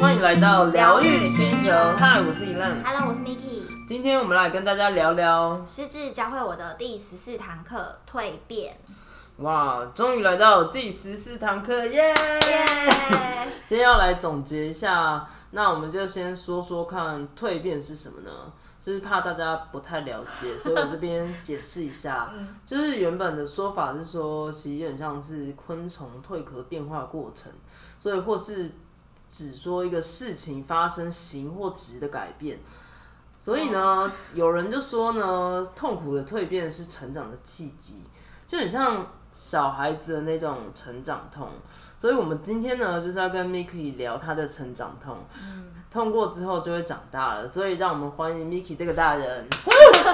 [0.00, 2.82] 欢迎来到疗愈星球，嗨，我是一浪。
[2.82, 3.64] Hello，我是 Miki。
[3.86, 8.78] 今天我们来跟大家聊聊，师智教会我的第十四堂课蜕变，
[9.38, 12.08] 哇，终于来到第十四堂课，耶！
[12.08, 12.14] 耶！
[13.66, 18.30] 今天要来总结一下，那我们就先说说看蜕变是什么呢？
[18.84, 22.32] 就是怕大家不太了解，所以我这边 解释一下。
[22.64, 27.52] 就是原本的说法是说，其实有点像是昆虫蜕壳变化的过程，
[27.98, 28.70] 所以或是
[29.28, 32.58] 只说一个事情发生形或质的改变。
[33.38, 38.02] 所以呢，有人就说呢，痛苦的蜕变是成长的契机，
[38.46, 41.48] 就很像小孩子的那种成长痛。
[41.98, 45.18] 所以我们今天呢，就是要跟 Miki 聊他的成长痛。
[45.90, 49.48] 痛过之后就会长大了，所以让我们欢迎 Miki 这个大人。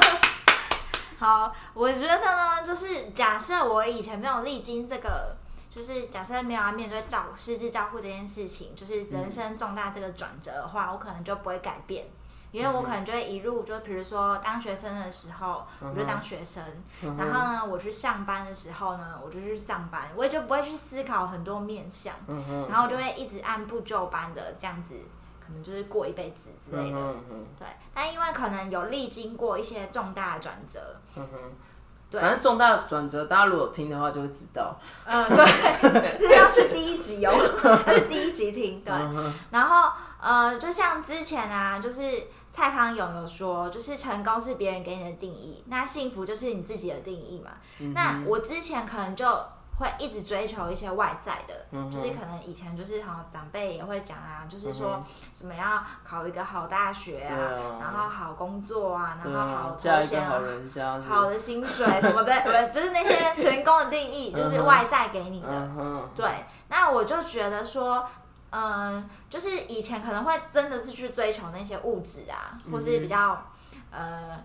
[1.18, 5.36] 好，我觉得呢，就是假设我以前没有历经这个，
[5.68, 12.06] 就是假设没有要面对照师资照护这件事情，就是人生重大这个转折的话，我可能就不会改变。
[12.52, 16.62] 因为我可能就会一路，就比如说当学生的时候，我就当学生，
[17.02, 22.14] 然后呢，我去上班的时候呢，我就去上班，我也就不会去思考很多面向，
[22.70, 24.95] 然后我就会一直按部就班的这样子，
[25.46, 27.14] 可能就是过一辈子之类的。
[27.58, 30.96] 对，但因为可能有历经过一些重大的转折，
[32.10, 34.78] 对反正重大转折，大家如果有听的话就会知道。
[35.04, 37.32] 嗯，对，就是要去第一集哦，
[37.86, 38.80] 要去第一集听。
[38.84, 38.94] 对，
[39.50, 42.02] 然后呃，就像之前啊，就是
[42.48, 47.50] 蔡康永有说，就是成功是别人给你的定义，那幸福就是你自己的定义嘛。
[47.92, 49.26] 那我之前可能就
[49.79, 60.41] 会一直追求一些外在的，就是可能以前就是好长辈也会讲啊，就是说什么要考一个好大学啊，然后好工作啊，然后好啊，头衔啊嫁一个好。
[60.41, 61.01] 人家。
[61.02, 65.49] 好的薪水什么的， 不就是那些成功的定义，就是外在给你的。
[65.49, 68.09] 嗯，对，那我就觉得说，
[68.50, 73.44] 嗯、就是以前可能会真的是去追求那些物质啊，或是比较，
[73.91, 74.42] 呃，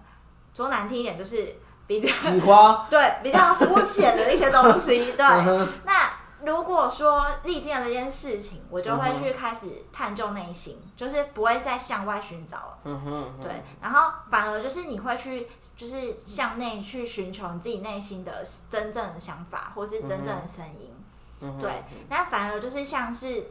[0.54, 1.56] 说难听一点，就是
[1.88, 2.10] 比较。
[2.90, 5.12] 对比较肤浅的一些东西。
[5.18, 6.10] 对，嗯那
[6.44, 12.78] 如果说历经了这件事情，我就会去开始探究内心，就是不会再向外寻找了。
[12.86, 20.90] 嗯哼，嗯哼对，然后反而就是你会去，就是向内去寻求你自己内心的真正的想法，或是真正的声音。
[21.60, 23.50] 对，那反而就是像是，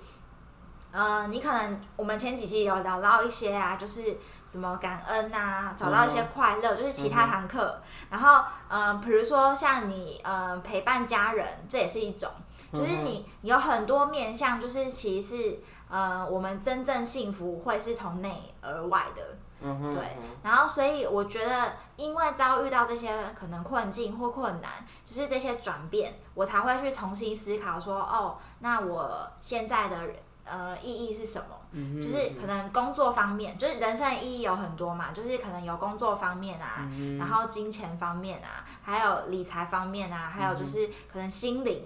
[0.92, 7.80] 呃，你可能我们前几期有聊到一些啊，就是什么感恩啊，找到一些快乐，就是其他堂课。
[8.10, 12.30] 然后，呃，比如说像你呃陪伴家人，这也是一种，
[12.72, 19.22] 就是你你有很多面向，就是其实是呃我们真正幸福会是从内而外的。
[19.62, 24.70] 嗯哼，对，然后所以我觉得，因为遭遇到这些可能困境或困难，
[25.04, 29.98] 就是这些转变，我才会去重新思考说，哦，那我现在的
[30.44, 31.56] 呃意义是什么？
[31.72, 41.84] 嗯就是可能工作方面，就是人生的意义有很多嘛，就是可能有工作方面啊，嗯然后金钱方面啊，还有理财方面啊，还有就是可能心灵，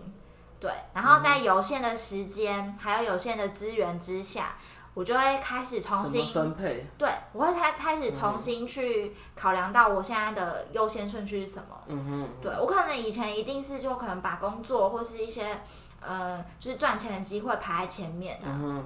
[0.58, 4.56] 对，然后在有限的时间还有有限的资源之下，
[4.94, 6.86] 我就会开始重新分配？
[6.96, 11.82] 对，我会开开始重新去考量到我现在的优先顺序是什么。
[11.88, 15.60] 嗯哼，对我可能以前一定是就可能把工作或是一些
[16.06, 18.46] 呃就是赚钱的机会排在前面啊。
[18.46, 18.84] 嗯哼，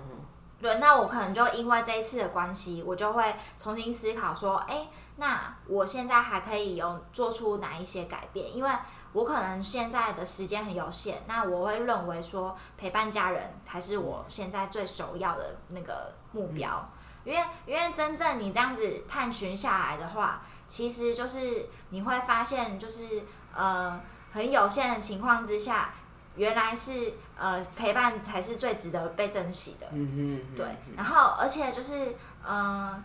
[0.61, 8.57] 对，那我可能就因为这一次的关系，我就会重新思考说，哎，那我现在还可以有做出哪一些改变？
[8.57, 8.71] 因为
[9.13, 16.87] 我可能现在的时间很有限，那我会认为说陪伴家人才是我现在最首要的那个目标。
[17.25, 23.25] 因为因为真正你这样子探寻下来的话，其实就是你会发现，就是
[23.55, 24.01] 呃
[24.33, 25.93] 很有限的情况之下，
[26.39, 29.87] 原来是呃陪伴才是最值得被珍惜的。
[29.93, 30.67] 嗯哼，对，
[30.97, 32.15] 然后而且就是，
[32.49, 33.05] 嗯、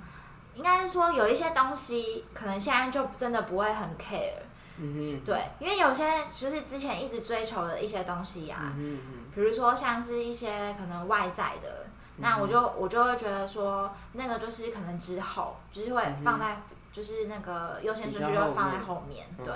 [0.55, 4.39] 应该是说有一些东西可能现在就真的不会很 care，
[4.77, 8.99] 嗯哼，对，因为有些就是之前一直追求的一些东西呀、嗯
[9.33, 11.87] 比如说像是一些可能外在的，
[12.17, 19.53] 那我就我就会觉得说，那个就是可能之后就是会放在，就是那个优先顺序就会放在后面，哼，对。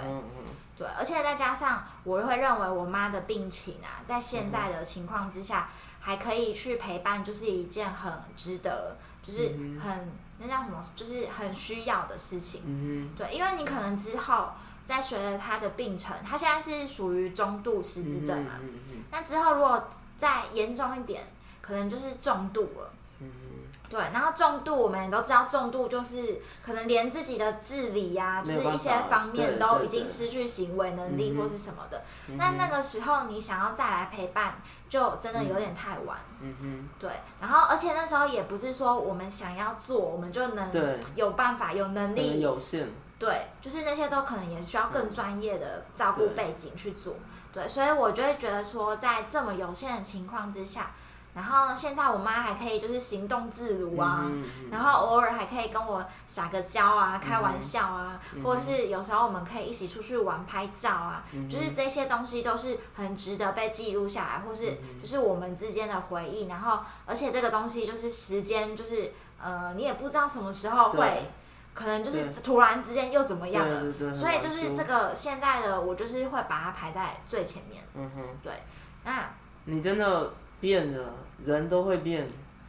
[0.78, 5.70] 嗯对，而且再加上我会认为我妈的病情啊，在现在的情况之下，
[6.00, 12.62] 还可以去陪伴，就是一件很值得，就是嗯很、那叫什么，就是很需要的事情。
[12.66, 14.50] 嗯对，因为你可能之后
[14.86, 21.28] 在随着她的病程，她现在是属于中度失智症嘛，嗯嗯那之后如果再严重一点，
[21.62, 22.94] 可能就是重度了。
[23.90, 32.04] 对，然后重度我们也都知道，重度就是可能连自己的自理呀、就是一些方面都已经失去行为能力或是什么的。
[32.38, 36.18] 那那个时候你想要再来陪伴，就真的有点太晚。
[36.42, 36.90] 嗯哼。
[37.00, 37.10] 对，
[37.40, 40.70] 然后而且那时候也不是说我们想要做，我们就能
[41.16, 42.42] 有办法、有能力。
[42.42, 42.90] 有限。
[43.18, 47.14] 对，就是那些都可能也需要更专业的照顾背景去做。
[47.54, 50.92] 对，所以我就会觉得说，在这么有限的情况之下。
[51.38, 54.26] 然后现在我妈还可以就是行动自如啊，
[54.72, 66.48] 然后偶尔还可以跟我撒个娇啊，开玩笑啊，或者是有时候我们可以一起出去玩拍照啊，就是这些东西都是很值得被记录下来，或是就是我们之间的回忆。
[66.48, 71.30] 然后而且这个东西就是时间，就是呃你也不知道什么时候会，
[71.76, 77.84] 可能就是突然之间又怎么样了，所以就是这个现在的我就是会把它排在最前面。
[77.94, 78.54] 嗯哼，对，
[79.04, 79.30] 那
[79.66, 81.14] 你真的变了。
[81.46, 82.28] 人都会变，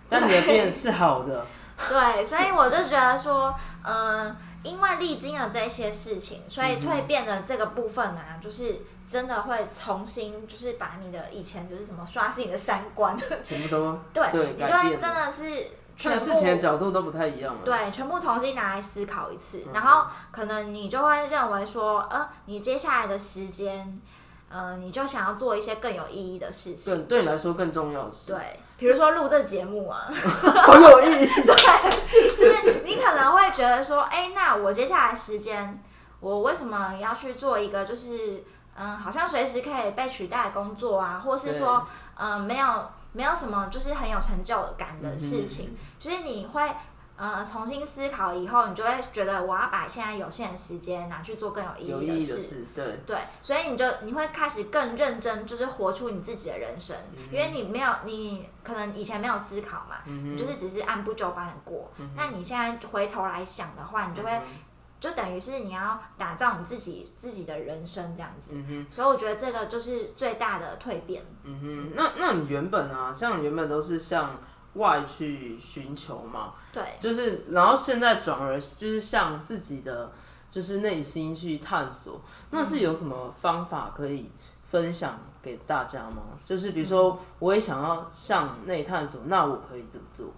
[0.09, 1.47] 但你的变是好的。
[1.89, 3.55] 对，所以我就觉得说，
[3.85, 17.61] 嗯，因为历经了这些事情，所以蜕变的这个部分啊，就是真的会重新，就是把你的以前就是什么刷新你的三观，全部都 对，你就会真的是看事情的角度都不太一样了。
[17.65, 24.01] 对，全部重新拿来思考一次，然后可能你就会认为说，呃，你接下来的时间。
[24.51, 28.33] 嗯，你就想要做一些更有意义的事情，对，对你来说更重要的事。
[28.33, 30.09] 对，比如说录这节目啊，
[30.65, 31.27] 好有意义。
[31.45, 35.83] 对，就是你可能会觉得说，哎，那我接下来时间，
[36.21, 38.43] 我为什么要去做一个就是，
[38.77, 41.87] 嗯，好像随时可以被取代的工作啊，或是说，
[42.17, 46.63] 嗯，没有没有什么就是很有成就感的事情，就是你会。
[47.19, 52.65] 呃，重新思考以后，你就会觉得我要把现在有限的时间拿去做更有意义的事。
[52.73, 56.97] 对对，所以你就你会开始更认真，就是活出你自己的人生，
[57.33, 61.91] 因为你没有你可能以前没有思考嘛，你就是只是按部就班的过。
[62.15, 64.41] 那你现在回头来想的话，你就会
[65.01, 68.53] 就等于是你要打造你自己自己的人生这样子。
[68.89, 71.25] 所以我觉得这个就是最大的蜕变。
[71.43, 74.39] 嗯哼，那那你原本啊，像原本都是像。
[74.79, 80.11] 外去寻求嘛，对，就是，然后现在转而就是向自己的
[80.51, 82.21] 就是内心去探索，
[82.51, 84.31] 那是有什么方法可以
[84.65, 86.23] 分享给大家吗？
[86.45, 90.33] 就是比如说，我也想要向内探索，那我可以怎么做？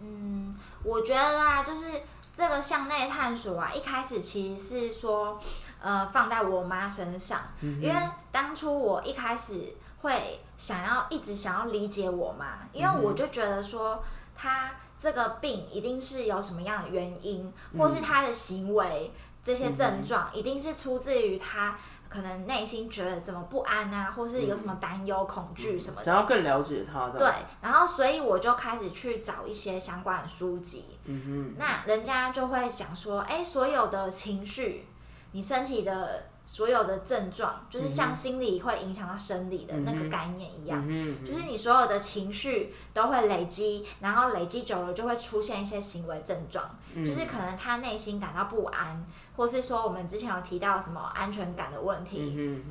[0.00, 1.86] 嗯，我觉得啊，就是
[2.32, 5.40] 这个向内探索啊，一开始其实是说，
[5.80, 7.94] 呃，放在我妈身上，因为
[8.30, 10.40] 当初我一开始会。
[10.58, 14.02] 想要一直想要理解我嘛，因为我就觉得说
[14.34, 19.12] 他这个病一定是有什么样的原因，或是他的行为
[19.42, 21.78] 这些症状一定是出自于他
[22.08, 26.06] 可能内心觉得怎么不安啊，或是有什么担忧、恐惧什么的。
[26.06, 27.18] 想要更了解他的。
[27.18, 30.86] 对，然后所以我就开始去找一些相关的书籍。
[31.04, 31.54] 嗯哼。
[31.58, 34.88] 那人家就会想说，哎，所有的情绪，
[35.32, 36.28] 你身体的。
[36.48, 40.80] 所有的症状就是像心理会影响到生理的那个概念一样，
[41.24, 46.64] 就是你所有的情绪都会累积，然后累积久了就会出现一些行为症状，
[47.04, 49.04] 就是可能他内心感到不安，
[49.34, 52.16] 或是说我们之前有提到什么安全感的问题，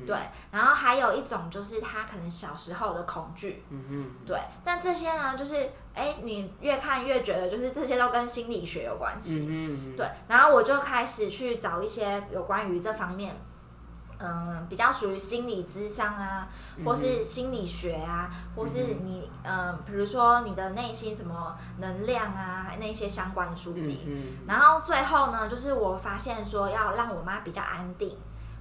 [0.06, 0.16] 对，
[0.50, 3.62] 然后还有一种就是他可能小时候的恐惧，
[4.24, 9.40] 对，但这些呢，就是哎，你越看越觉得就是这些都跟心理学有关系，
[9.98, 13.38] 对，然后我就开始去找一些有关于这方面。
[14.18, 16.48] 嗯，比较属于心理智商啊，
[16.84, 24.08] 或是心理学啊，或是你嗯，比如说你的内心什么能量啊，那些相关的书籍。
[24.46, 28.16] 然后最后呢，就是我发现说要让我妈比较安定，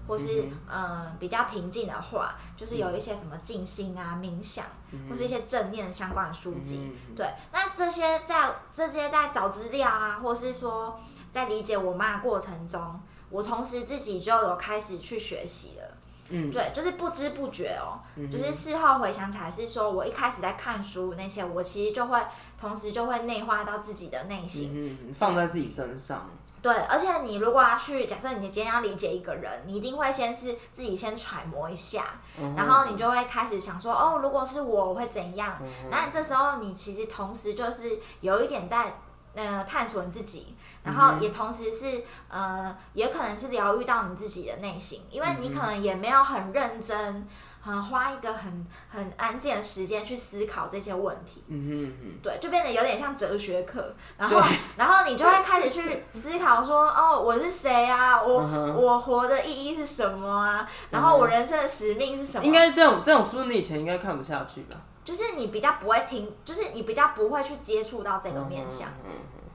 [0.07, 4.65] 或是嗯比较平静的话，就是有一些什么静心啊、冥想，
[5.09, 6.91] 或是一些正念相关的书籍。
[7.15, 10.99] 对，那这些在这些在找资料啊，或是说
[11.31, 12.99] 在理解我妈的过程中。
[13.29, 15.83] 我同时自己就有开始去学习了，
[16.29, 17.99] 嗯，对，就是不知不觉哦，
[18.31, 22.19] 就是事后回想起来是说，我一开始在看书那些，我其实就会
[22.59, 26.29] 同时就会内化到自己的内心，嗯，放在自己身上。
[26.61, 32.19] 对，而且你如果要去假设你今天要理解一个人，你一定会先是自己先揣摩一下，
[32.57, 35.61] 然后你就会开始想说，哦，如果是我，我会怎样？
[35.91, 38.97] 那这时候你其实同时就是有一点在
[39.35, 40.55] 呃探索你自己。
[40.83, 47.27] 然后也同时是呃，也可能是疗愈到你自己的内心，因为你可能也没有很认真，
[47.59, 51.43] 很花一个很很安静的时间去思考这些问题。
[51.47, 52.19] 嗯哼哼。
[52.21, 54.43] 对，就变得有点像哲学课，然后
[54.77, 58.21] 然后你就会开始去思考说，哦，我是谁啊？
[58.21, 58.43] 我
[58.77, 60.69] 我活的意义是什么啊？
[60.91, 62.45] 然后我人生的使命是什么？
[62.45, 64.77] 应该这种这种书你以前应该看不下去吧？
[65.05, 68.89] 就是你比较不会听，就是你比较不会去接触到这个面向，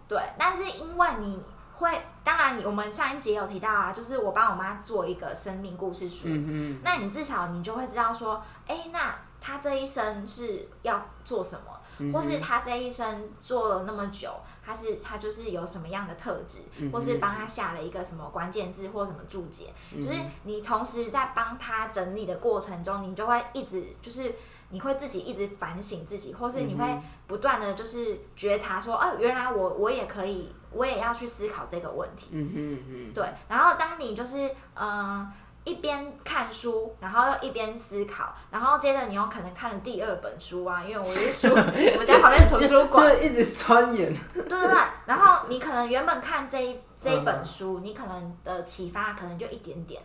[0.09, 0.19] 对。
[0.39, 1.43] 但是因为你
[1.75, 1.91] 会，
[2.25, 14.33] 当然你我们上一集有提到啊，就是我帮我妈做一个生命故事书，嗯那你至少你就会知道说，哎，那她这一生是要做什么，或是她这一生做了那么久。
[14.63, 16.61] 他是他就是有什么样的特质，
[16.93, 24.33] 或是帮他下了一个什么关键字或什么注解，就是你同时在帮他整理的过程中，你就会一直就是
[24.71, 26.85] 你会自己一直反省自己，或是你会
[27.27, 32.29] 不断的就是觉察说，哦，原来我我也可以，我也要去思考这个问题。
[32.33, 33.25] 嗯嗯嗯，对。
[33.49, 35.31] 然后当你就是嗯。
[35.63, 44.11] 一边看书，然后又一边思考，然后接着你有可能看了第二本书啊，因为我是书， 我们家旁边是图书馆，就一直钻研。
[44.33, 44.75] 对对对，
[45.05, 46.81] 然后你可能原本看这一。
[47.01, 50.03] 这一本书，你可能的启发可能就一点点，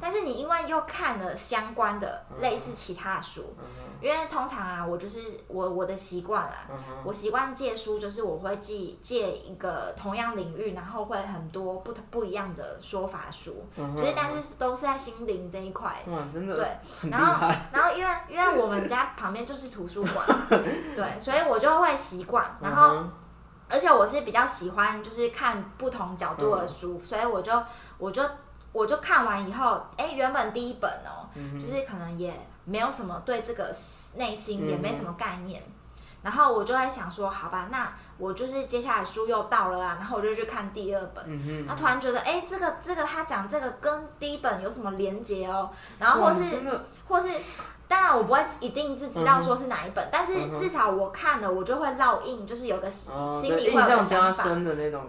[0.00, 3.56] 但是你因为又看了相关的类似其他的书，
[4.00, 5.18] 因为通常啊，我就是
[5.48, 6.68] 我我的习惯啊，
[7.02, 13.66] 我习惯借书，就是我会借借一个同样领域，然后会很多不同不一样的说法书，
[13.96, 20.24] 就是但是都是在心灵这一块，真的对，然后然后因为因为我们家旁边就是图书馆，
[20.94, 23.02] 对，所以我就会习惯，然后。
[23.68, 27.52] 而且我是比较喜欢就是看不同角度的书，所以我就
[27.98, 28.22] 我就
[28.72, 31.28] 我就看完以后，哎，原本第一本哦，
[31.60, 32.32] 就是可能也
[32.64, 33.74] 没有什么对这个
[34.16, 35.62] 内心也没什么概念，
[36.22, 46.44] 然后我就在想说，好吧，那我就是接下来书又到了啊，然后我就去看第二本，那突然觉得，哎，这个这个他讲这个跟第一本有什么连接哦，然后或是
[47.06, 47.28] 或是。
[47.88, 53.10] 当然，我不会一定是知道说是哪一本，但是至少我看了，我就会烙印，就是有个心
[53.56, 54.44] 里会有个想法。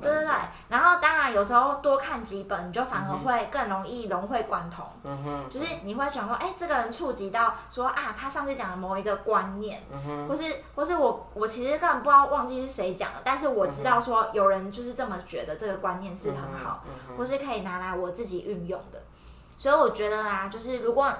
[0.01, 0.33] 对对对，
[0.69, 4.86] 然后当然有时候多看几本，你就反而会更容易融会贯通。
[5.03, 9.81] 嗯哼，就是你会想说，哎，这个人触及到说啊，他上次讲的某一个观念，
[10.29, 10.43] 或是
[10.74, 16.81] 或是我我其实根本不知道忘记是谁讲的，但是我知道说有人就是这么觉得，这个观念是很好，
[17.17, 19.01] 或是可以拿来我自己运用的。
[19.57, 21.12] 所以我觉得啊，就是如果。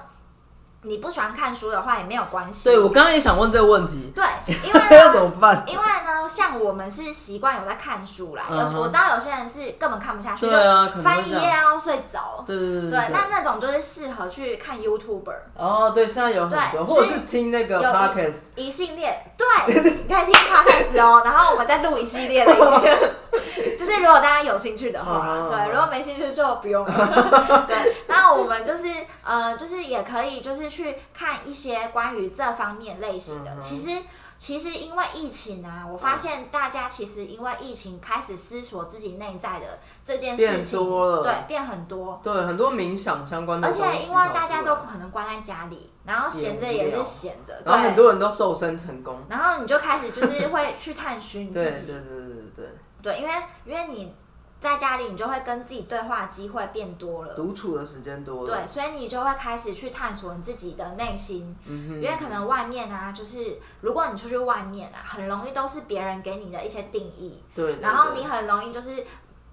[0.82, 2.64] 你不喜欢看书的话也没有关系。
[2.64, 4.12] 对，我刚刚也想问这个问题。
[4.14, 4.24] 对，
[4.64, 5.62] 因为 要怎么办？
[5.66, 12.42] 因为呢，像我们是习惯有在看书啦，有我知道有些人是根本看不下去，对啊，翻一页要睡着。
[12.46, 13.00] 对对对对。
[13.12, 15.34] 那那种就是适合去看 YouTuber。
[15.54, 22.98] 哦，对，现在有很多，或者是听那个 Podcast 一系列，对，你可以听 Podcast 哦，然后我们再录一系列的影片。
[23.76, 27.64] 就是如果大家有兴趣的话，对，如果没兴趣就不用了。
[27.66, 28.84] 对，那我们就是
[29.24, 33.58] 呃，就是也可以就是去看一些关于这方面类型的。
[33.60, 34.02] 其实
[34.38, 43.68] 其实因为疫情啊，我发现大家其实因为疫情开始思索自己内在的这件事情，对，变很多，对，很多冥想相关的。
[43.68, 52.66] 而且因为大家都可能关在家里，然后闲着也是闲着，然后很多人都瘦身成功，然后你就开始就是会去探寻自己， 对对对对对。
[53.02, 53.34] 对，因为
[53.64, 54.14] 因为你
[54.60, 61.56] 在家里，你就会跟自己对话机会变多了，独处的时间多了，对，所以你就会开始去探索你自己的内心。
[61.64, 69.04] 嗯因为可能外面啊，就是如果你出去外面啊，很容易都是别人给你的一些定义，对，然后你很容易就是。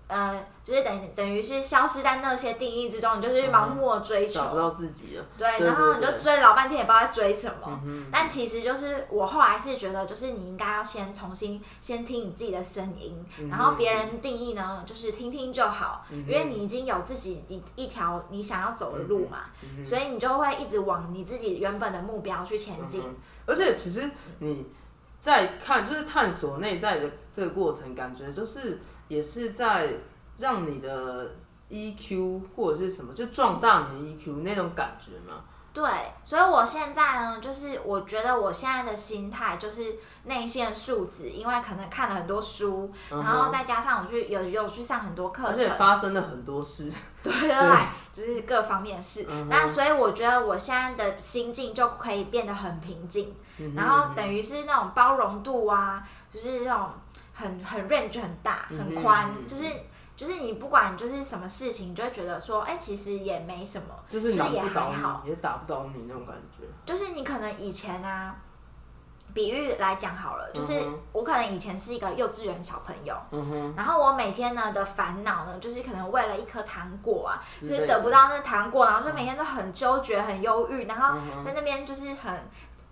[0.07, 5.25] 呃，就是等等于是消失在那些定义之中，你就是盲目追求，找不到自己了。
[5.37, 7.81] 对，然后你就追老半天，也不知道在追什么。
[8.09, 19.39] 但其实就是我后来是觉得，就是你应该要先重新先听你自己的声音，然后别人定义呢，就是听听就好，因为你已经有自己一一条你想要走的路嘛，
[19.83, 23.03] 所以你就会一直往你自己原本的目标去前进。
[23.45, 24.09] 而且其实
[24.39, 24.67] 你
[25.19, 28.79] 在看，就是探索内在的这个过程，感觉就是。
[29.07, 29.89] 也是在
[30.37, 31.35] 让你的
[31.69, 35.41] EQ 或者是什么，就壮大你的 EQ 那种感觉吗？
[35.73, 35.85] 对，
[36.23, 47.77] 所以我现在呢，就是我觉得我现在的心态就是内线素质，因为可能看了很多书，然后再加上我去有有去上很多课程，而且发生了很多事，对 对，
[48.11, 49.27] 就是各方面事。
[49.49, 53.35] 那所以我觉得我现在的心境就可以变得很平静，
[53.75, 56.01] 然后等于是那种包容度啊，
[56.33, 56.89] 就是那种。
[57.37, 59.63] 很很 range 很大很宽，就是
[60.15, 64.67] 就是你不管就是什么事情，你就会觉得说，哎，其实也没什么，就是也还
[64.99, 66.63] 好，也打不倒你那种感觉。
[66.83, 68.35] 就是你可能以前啊，
[69.33, 73.15] 比喻来讲好了，就是我可能以前是一个幼稚园小朋友，
[73.75, 81.15] 然后我每天呢的烦恼呢，就是可能为了一颗糖果啊，就是得不到那糖果，然后就每天都很纠结、很忧郁，然后
[81.45, 82.33] 在那边就是很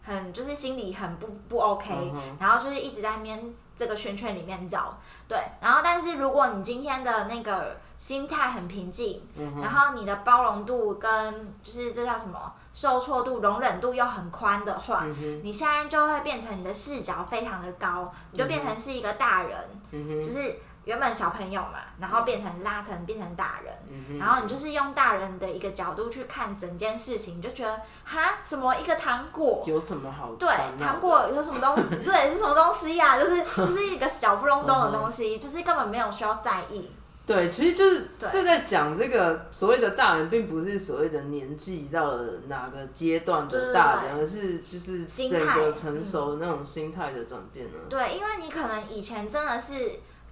[0.06, 3.54] 很就是心里很不不 OK，然后就是一直在那边。
[3.78, 4.98] 这个圈圈里面绕，
[5.28, 19.58] 对，然后但是如果你今天的那个心态很平静，嗯然后你的包容度跟就是这叫什么受挫度、容忍度又很宽的话，嗯你现在就会变成你的视角非常的高，你就变成是一个大人，
[19.92, 29.62] 嗯就是原本小朋友嘛，然后变成拉成变成大人，嗯然后你就是用大人的一个角度去看整件事情，你就觉得哈什么一个糖果。
[29.66, 30.50] 有什么好对
[30.80, 31.84] 糖果有什么东西？
[32.06, 36.90] 对，是什么东西呀、就是就是一个小不隆咚的东西，就是根本没有需要在意。
[37.26, 47.80] 对，其实就是对是在讲这个所谓的大人，并不是所谓的年纪到了哪个阶段的大人，而是就是心态整个成熟的那种心态的转变呢。
[47.90, 49.74] 对，因为你可能以前真的是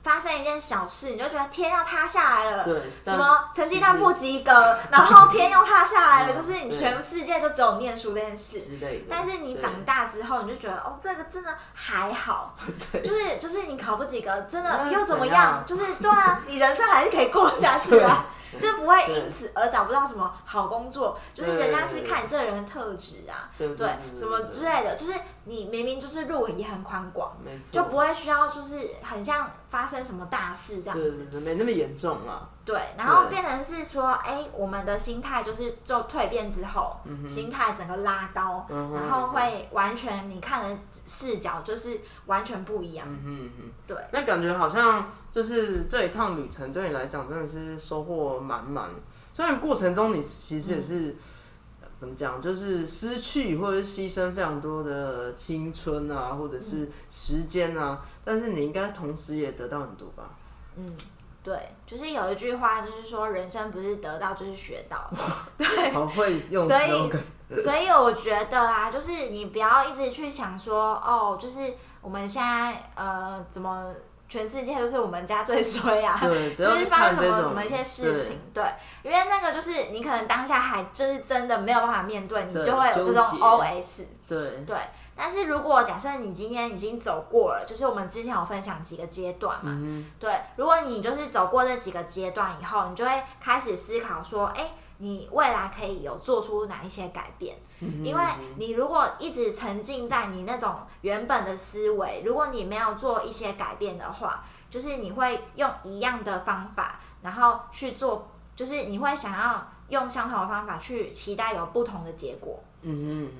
[0.03, 4.51] 发生一件小事，你就觉得天要塌下来了，对，什但么成绩单不及格，
[4.91, 8.59] 然后天又塌下来了，嗯就是你全世界就只有念书这件事。
[8.61, 9.05] 之类的。
[9.09, 12.55] 但是你对长大之后，你就觉得哦，这个真的还好，
[12.91, 15.63] 对就是就是你考不及格，真的又怎么样？
[15.67, 18.25] 就是对啊，你人生还是可以过下去啊，
[18.59, 24.43] 就不会因此而找不到什么好工作，就是人家是看你这个人的特质啊，对对，什么。
[24.53, 25.13] 之类的，就是
[25.45, 32.47] 你明明就是路也很宽广，没错，就不会需要就是很像发生什么大事这样子对对，对，没那么严重啊。
[32.65, 43.05] 对，然后变成是说，哎、我们的心态就是就蜕变之后，心态整个拉高，嗯然后会完全你看的视角就是完全不一样。
[43.09, 43.71] 嗯哼嗯哼。
[43.85, 48.89] 对，那感觉好像就是这一趟旅程对你来讲真的是收获满满。
[49.33, 51.15] 虽然过程中你其实也是、嗯
[51.99, 60.31] 怎么讲，就是失去或者是牺牲非常多的青春啊，或者是时间啊，但是你应该同时也得到很多吧？
[60.75, 60.97] 嗯，
[61.43, 65.09] 对，就是有一句话就是说，人生不是得到就是学到。
[65.93, 73.93] 好会用所以所以我觉得啊，就是你不要一直去想说，哦，就是我们现在呃怎么。
[74.33, 76.17] 全世界都是我们家最衰啊！
[76.19, 78.63] 对， 就是发生什么什么一些事情，对，
[79.03, 84.77] 因为那个就是你可能当下还就是真的没有办法面对，你就会有这种 OS，对对对。
[85.15, 97.57] 但是如果假设你今天已经走过了，就是我们之前有分享几个阶段嘛，嗯对，如果你就是走过这几个阶段以后，你就会开始思考说，哎、你未来可以有做出哪一些改变？
[97.79, 98.23] 嗯因为
[98.57, 112.63] 你如果一直沉浸在你那种原本的思维，如果你没有做一些改变的话，就是你会用一样的方法，然后去做，就是你会想要用相同的方法去期待有不同的结果。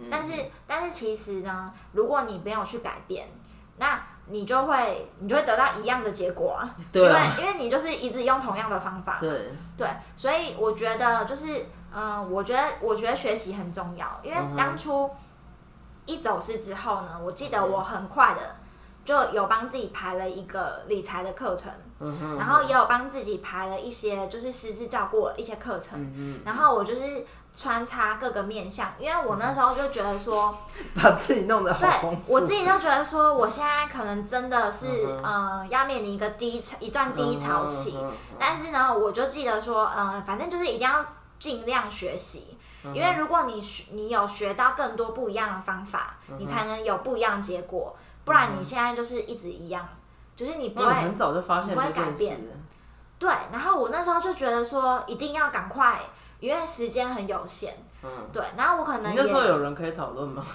[0.10, 0.32] 但是，
[0.66, 3.30] 但是其实呢，如果你没有去改变，
[3.78, 6.76] 那你就会你就会得到一样的结果啊。
[6.92, 15.10] 对啊，因为因为你就是一直用同样的方法，对，对，所以我觉得就是，嗯、我觉得我觉得学习很重要，因为当初
[16.06, 18.56] 一走失之后呢，我记得我很快的
[19.06, 21.72] 就有帮自己排了一个理财的课程，
[22.04, 30.56] 嗯，然后也有帮自己排了一些就是师资照顾一些课程，嗯然后我就是穿插各个面向，因为我那时候就觉得说，
[30.96, 41.06] 把自己弄得好对，我自己都觉得说，我现在可能真的是嗯呃要面临一个低潮一段低潮期，嗯但是呢，我就记得说，呃，反正就是一定要
[41.40, 49.88] 尽量学习，嗯因为如果你学你有学到更多不一样的方法，嗯你才能有不一样的结果，不然你现在就是一直一样，
[50.36, 52.40] 就是你不会很早就发现不会改变，
[53.20, 53.32] 对。
[53.52, 56.00] 然后我那时候就觉得说，一定要赶快，
[56.40, 58.44] 因为时间很有限，嗯，对。
[58.58, 60.46] 然后我可能你那时候有人可以讨论吗？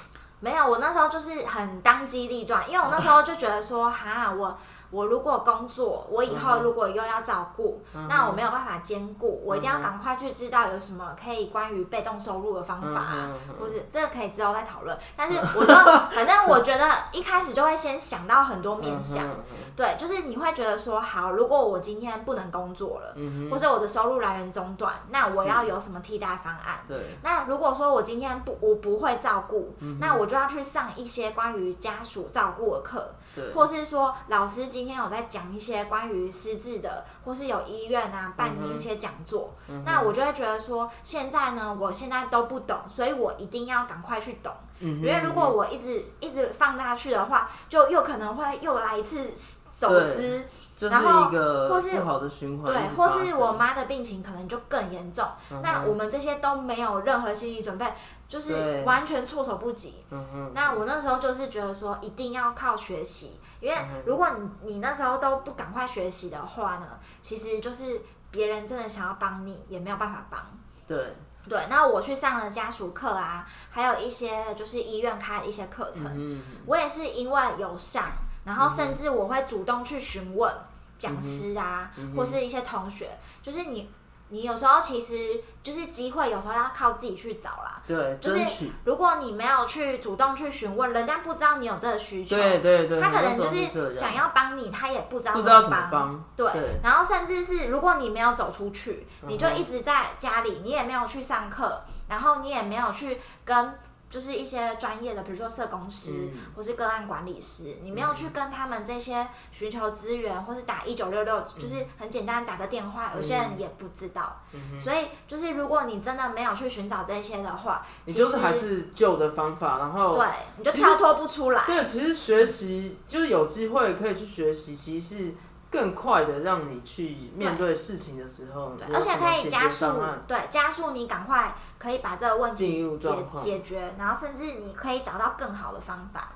[0.40, 4.56] 没有，我那时候就是很当机立断，因为我那时候就觉得说，哈，我
[4.90, 14.96] 我如果工作，我以嗯后如果又要照顾，那我没有办法兼顾，我一定要赶快去知道有什么可以关于被动收入的方法啊或是这个可以之后再讨论。
[15.16, 15.74] 但是 我就
[16.14, 19.36] 反正我觉得一开始就会先想到很多面向，嗯
[19.76, 26.80] 对，就是你会觉得说，好，如果我今天不能工作了，嗯或者我的收入来源中断，那我要有什么替代方案？
[26.86, 49.32] 对，那如果说我今天不我不会照顾，嗯那我就要去上一些关于家属照顾的课，对，或是说老师今天有在讲一些关于失智的，或是有医院啊办的一些讲座，嗯那我就会觉得说，现在呢，我现在都不懂，所以我一定要赶快去懂，嗯因为如果我一直一直放大去的话，就又可能会又来一次
[49.76, 50.46] 走失。
[50.78, 57.92] 就是然后一个或是不好的循环，对或是我妈的病情可能就更严重，嗯那我们这些都没有任何心理准备，
[58.28, 60.04] 就是完全措手不及。
[60.10, 64.28] 嗯哼，那我那时候就是觉得说，一定要靠学习，因为嗯如果
[64.62, 66.86] 你你那时候都不赶快学习的话呢，
[67.20, 70.40] 其实就是别人真的想要帮你，也没有办法帮。
[70.86, 71.16] 对，
[71.48, 78.04] 对，那我去上了家属课啊，还有一些就是医院开的一些课程，嗯我也是因为有上，
[78.44, 80.50] 然后甚至我会主动去询问，
[80.98, 83.08] 讲师啊，或是一些同学，
[83.40, 83.90] 就是你。
[84.30, 87.80] 你有时候其实就是机会，有时候要靠自己去找啦。
[87.86, 92.36] 对，就是如果你没有去主动去询问，人家不知道你有这个需求。
[92.36, 93.00] 对对对。
[93.00, 96.22] 他可能就是想要帮你，他也不知道不知道怎么帮。
[96.36, 96.46] 对。
[96.82, 103.78] 然后甚至是如果你没有走出去，你就一直在家里，你也没有去上课，然后你也没有去跟。
[104.08, 114.40] 就是一些专业的，比如说社工师或是个案管理师，你没有去跟他们这些寻求资源，或是打一九六六，就是很简单打个电话，有些人也不知道。
[114.80, 121.64] 所以就是如果你真的没有去寻找这些的话，你就是还是旧的方法，然后对，你就跳脱不出来。
[121.66, 125.34] 对，其实学习就是有机会可以去学习，其实是。
[125.70, 129.84] 更快的让你去面对事情的时候，而且可以加速，
[130.26, 133.10] 对，加速你赶快可以把这个问题解
[133.40, 136.28] 解决，然后甚至你可以找到更好的方法。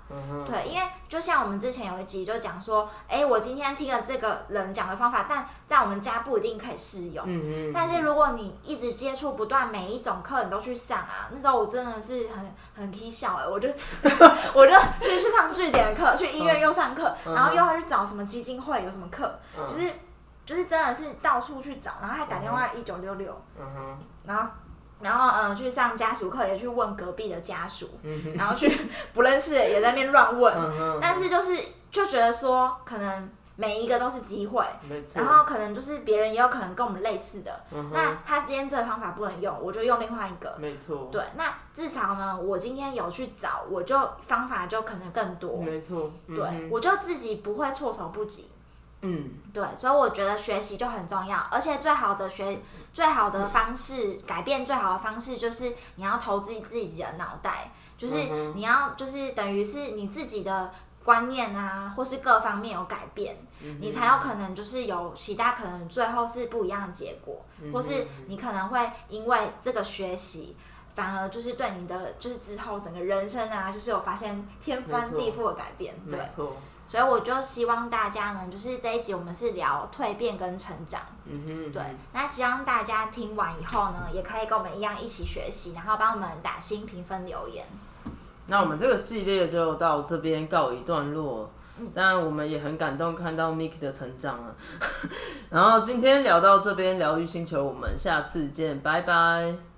[0.47, 7.25] 对，因为就像我们之前有一集就讲说，哎，我今天听了这个人讲的方法，但在我们家不一定可以适用。
[7.27, 7.73] 嗯嗯。
[7.75, 13.69] 但是如果你一直接触不断，每一种课你都去上啊，那时候我真的是很很踢笑哎，我就
[14.55, 19.39] 我就去去上据点的课，去医院又上课，然后又要去找什么基金会有什么课。
[19.57, 19.93] 就是
[20.45, 23.35] 就是真的是到处去找，然后还打电话一九六六，
[24.25, 24.51] 然后
[25.03, 27.88] 然后嗯去上家属课，也去问隔壁的家属，
[28.35, 28.71] 然后去
[29.12, 30.55] 不认识也在那边乱问，
[31.01, 31.57] 但是就是
[31.91, 34.65] 就觉得说可能每一个都是机会，
[35.15, 48.49] 然后可能就是别人也有可能跟我们类似的，那他今天这个方法不能用，我就用另外一个，没错，对，那至少呢，我今天有去找，我就方法就可能更多，没错，对我就自己不会措手不及。
[49.05, 52.62] 嗯，对，所以我觉得学习就很重要，而且最好的学，
[52.95, 58.15] 最好的方式改变最好的方式就是你要投资自己的脑袋，就是
[58.55, 60.73] 你要就是等于是你自己的
[61.05, 63.37] 观念啊，或是各方面有改变，
[63.81, 70.57] 你才有可能就是有其他可能最后是不一样的结果，或是你可能会因为这个学习，
[70.95, 76.21] 反而就是对你的就是之后整个人生啊，就是有发现天翻地覆的改变，对。
[76.87, 81.83] 所以我就希望大家呢，就是这一集我们是聊蜕变跟成长，嗯哼，对。
[82.12, 87.64] 那希望大家听完以后呢，也可以跟我们一样一起学习，然后帮我们打新评分留言。
[88.47, 91.51] 那我们这个系列就到这边告一段落，
[91.95, 94.55] 当然我们也很感动看到 Miki 的成长了。
[95.49, 99.72] 然后今天聊到这边，疗愈星球，我们下次见，拜拜。